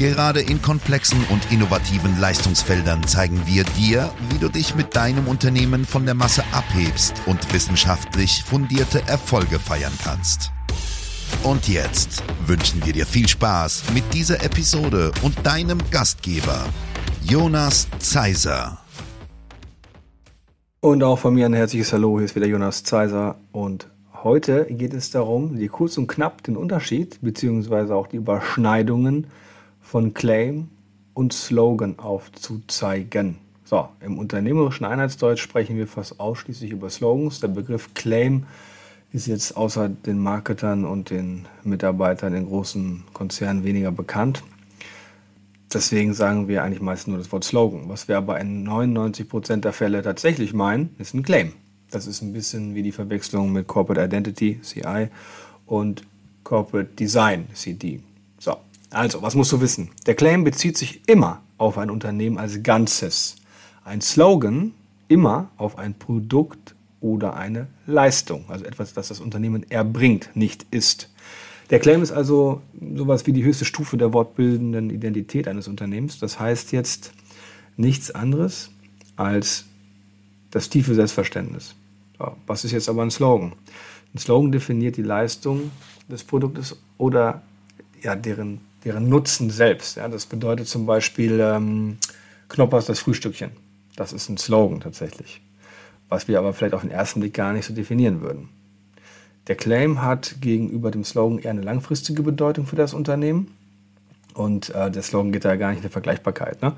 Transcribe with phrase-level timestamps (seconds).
[0.00, 5.84] Gerade in komplexen und innovativen Leistungsfeldern zeigen wir dir, wie du dich mit deinem Unternehmen
[5.84, 10.52] von der Masse abhebst und wissenschaftlich fundierte Erfolge feiern kannst.
[11.42, 16.64] Und jetzt wünschen wir dir viel Spaß mit dieser Episode und deinem Gastgeber,
[17.22, 18.78] Jonas Zeiser.
[20.80, 23.86] Und auch von mir ein herzliches Hallo, hier ist wieder Jonas Zeiser und
[24.24, 27.92] heute geht es darum, dir kurz und knapp den Unterschied bzw.
[27.92, 29.26] auch die Überschneidungen
[29.80, 30.68] von Claim
[31.14, 33.38] und Slogan aufzuzeigen.
[33.64, 37.40] So, im unternehmerischen Einheitsdeutsch sprechen wir fast ausschließlich über Slogans.
[37.40, 38.46] Der Begriff Claim
[39.12, 44.42] ist jetzt außer den Marketern und den Mitarbeitern in großen Konzernen weniger bekannt.
[45.72, 47.88] Deswegen sagen wir eigentlich meist nur das Wort Slogan.
[47.88, 51.52] Was wir aber in 99% der Fälle tatsächlich meinen, ist ein Claim.
[51.90, 55.08] Das ist ein bisschen wie die Verwechslung mit Corporate Identity, CI,
[55.66, 56.04] und
[56.42, 58.00] Corporate Design, CD.
[58.38, 58.56] So,
[58.90, 59.90] also, was musst du wissen?
[60.06, 63.36] Der Claim bezieht sich immer auf ein Unternehmen als Ganzes.
[63.84, 64.72] Ein Slogan
[65.08, 71.10] immer auf ein Produkt oder eine Leistung, also etwas, das das Unternehmen erbringt, nicht ist.
[71.70, 72.62] Der Claim ist also
[72.96, 76.18] sowas wie die höchste Stufe der wortbildenden Identität eines Unternehmens.
[76.18, 77.12] Das heißt jetzt
[77.76, 78.70] nichts anderes
[79.16, 79.66] als
[80.50, 81.76] das tiefe Selbstverständnis.
[82.18, 83.52] So, was ist jetzt aber ein Slogan?
[84.12, 85.70] Ein Slogan definiert die Leistung
[86.08, 87.42] des Produktes oder
[88.02, 89.96] ja, deren deren Nutzen selbst.
[89.96, 91.98] Ja, das bedeutet zum Beispiel ähm,
[92.48, 93.50] Knoppers das Frühstückchen.
[93.96, 95.40] Das ist ein Slogan tatsächlich,
[96.08, 98.48] was wir aber vielleicht auf den ersten Blick gar nicht so definieren würden.
[99.46, 103.54] Der Claim hat gegenüber dem Slogan eher eine langfristige Bedeutung für das Unternehmen
[104.34, 106.62] und äh, der Slogan geht da gar nicht in der Vergleichbarkeit.
[106.62, 106.74] Ne?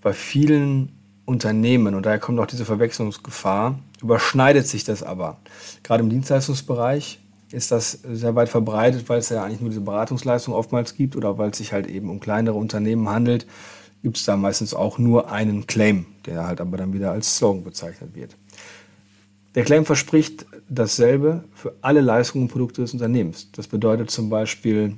[0.00, 0.92] Bei vielen
[1.24, 5.38] Unternehmen, und daher kommt auch diese Verwechslungsgefahr, überschneidet sich das aber.
[5.82, 7.20] Gerade im Dienstleistungsbereich
[7.50, 11.38] ist das sehr weit verbreitet, weil es ja eigentlich nur diese Beratungsleistung oftmals gibt oder
[11.38, 13.46] weil es sich halt eben um kleinere Unternehmen handelt,
[14.02, 17.64] gibt es da meistens auch nur einen Claim, der halt aber dann wieder als Slogan
[17.64, 18.36] bezeichnet wird.
[19.54, 23.50] Der Claim verspricht dasselbe für alle Leistungen und Produkte des Unternehmens.
[23.52, 24.94] Das bedeutet zum Beispiel,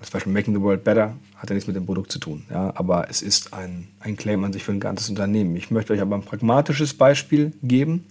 [0.00, 2.72] zum Beispiel Making the World Better hat ja nichts mit dem Produkt zu tun, ja,
[2.74, 5.56] aber es ist ein, ein Claim an sich für ein ganzes Unternehmen.
[5.56, 8.04] Ich möchte euch aber ein pragmatisches Beispiel geben.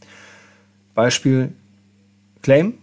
[0.95, 1.51] Beispiel
[2.41, 2.75] Claim,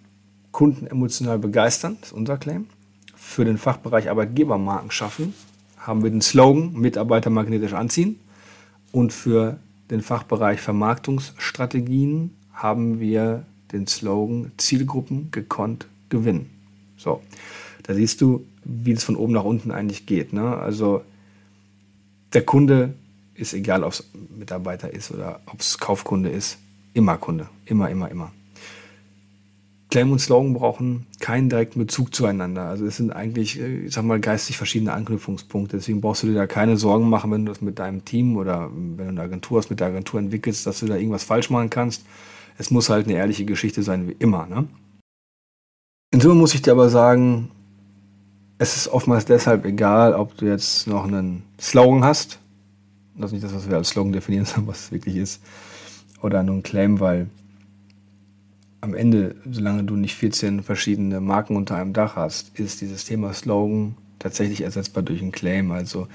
[0.52, 2.66] Kunden emotional begeistern, das ist unser Claim.
[3.14, 5.34] Für den Fachbereich Arbeitgebermarken schaffen
[5.78, 8.18] haben wir den Slogan Mitarbeiter magnetisch anziehen.
[8.92, 9.58] Und für
[9.90, 16.50] den Fachbereich Vermarktungsstrategien haben wir den Slogan Zielgruppen gekonnt gewinnen.
[16.96, 17.22] So,
[17.84, 20.32] da siehst du, wie es von oben nach unten eigentlich geht.
[20.32, 20.56] Ne?
[20.56, 21.02] Also
[22.32, 22.94] der Kunde
[23.34, 24.04] ist egal, ob es
[24.36, 26.58] Mitarbeiter ist oder ob es Kaufkunde ist,
[26.92, 28.32] immer Kunde, immer, immer, immer.
[29.90, 32.62] Claim und Slogan brauchen keinen direkten Bezug zueinander.
[32.62, 35.76] Also es sind eigentlich, äh, ich sag mal, geistig verschiedene Anknüpfungspunkte.
[35.76, 38.70] Deswegen brauchst du dir da keine Sorgen machen, wenn du das mit deinem Team oder
[38.72, 41.70] wenn du eine Agentur hast, mit der Agentur entwickelst, dass du da irgendwas falsch machen
[41.70, 42.04] kannst.
[42.56, 44.46] Es muss halt eine ehrliche Geschichte sein, wie immer.
[44.46, 44.68] Ne?
[46.12, 47.50] In Summe muss ich dir aber sagen,
[48.58, 52.38] es ist oftmals deshalb egal, ob du jetzt noch einen Slogan hast.
[53.16, 55.42] Das ist nicht das, was wir als Slogan definieren, sondern was es wirklich ist.
[56.22, 57.28] Oder nur einen Claim, weil
[58.80, 63.34] am Ende, solange du nicht 14 verschiedene Marken unter einem Dach hast, ist dieses Thema
[63.34, 65.72] Slogan tatsächlich ersetzbar durch einen Claim.
[65.72, 66.08] Also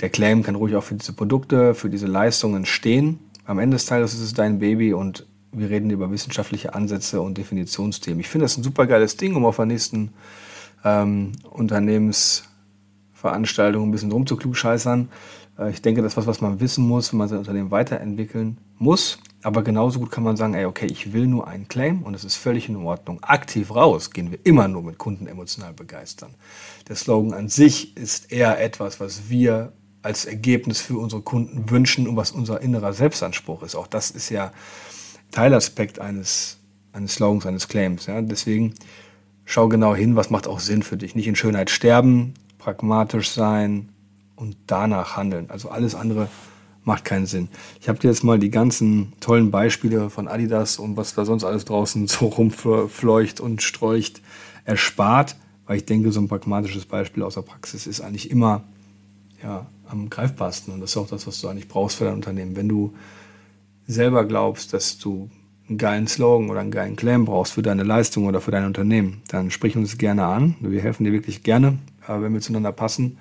[0.00, 3.18] der Claim kann ruhig auch für diese Produkte, für diese Leistungen stehen.
[3.44, 7.38] Am Ende des Tages ist es dein Baby und wir reden über wissenschaftliche Ansätze und
[7.38, 8.18] Definitionsthemen.
[8.20, 10.12] Ich finde das ein super geiles Ding, um auf der nächsten
[10.84, 15.08] ähm, Unternehmensveranstaltung ein bisschen rumzuklugscheißern.
[15.58, 18.56] Äh, ich denke, das ist was, was man wissen muss, wenn man sein Unternehmen weiterentwickeln
[18.78, 19.18] muss.
[19.42, 22.24] Aber genauso gut kann man sagen, ey, okay, ich will nur einen Claim und es
[22.24, 23.22] ist völlig in Ordnung.
[23.22, 26.34] Aktiv raus gehen wir immer nur mit Kunden emotional begeistern.
[26.88, 29.72] Der Slogan an sich ist eher etwas, was wir
[30.02, 33.74] als Ergebnis für unsere Kunden wünschen und was unser innerer Selbstanspruch ist.
[33.74, 34.52] Auch das ist ja
[35.32, 36.58] Teilaspekt eines,
[36.92, 38.06] eines Slogans, eines Claims.
[38.06, 38.20] Ja?
[38.20, 38.74] Deswegen
[39.44, 41.14] schau genau hin, was macht auch Sinn für dich.
[41.14, 43.88] Nicht in Schönheit sterben, pragmatisch sein
[44.36, 45.50] und danach handeln.
[45.50, 46.28] Also alles andere
[46.84, 47.48] macht keinen Sinn.
[47.80, 51.44] Ich habe dir jetzt mal die ganzen tollen Beispiele von Adidas und was da sonst
[51.44, 54.20] alles draußen so rumfleucht und streucht
[54.64, 55.36] erspart,
[55.66, 58.64] weil ich denke, so ein pragmatisches Beispiel aus der Praxis ist eigentlich immer
[59.42, 62.56] ja, am greifbarsten und das ist auch das, was du eigentlich brauchst für dein Unternehmen.
[62.56, 62.94] Wenn du
[63.86, 65.30] selber glaubst, dass du
[65.68, 69.22] einen geilen Slogan oder einen geilen Claim brauchst für deine Leistung oder für dein Unternehmen,
[69.28, 70.56] dann sprich uns gerne an.
[70.60, 73.18] Wir helfen dir wirklich gerne, äh, wenn wir zueinander passen.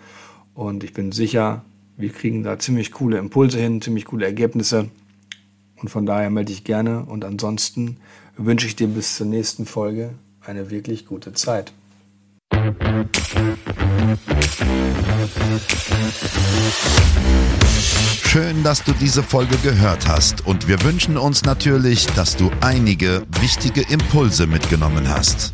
[0.53, 1.63] Und ich bin sicher,
[2.01, 4.89] wir kriegen da ziemlich coole Impulse hin, ziemlich coole Ergebnisse.
[5.77, 7.06] Und von daher melde ich gerne.
[7.06, 7.98] Und ansonsten
[8.38, 11.74] wünsche ich dir bis zur nächsten Folge eine wirklich gute Zeit.
[18.24, 23.24] Schön, dass du diese Folge gehört hast und wir wünschen uns natürlich, dass du einige
[23.42, 25.54] wichtige Impulse mitgenommen hast.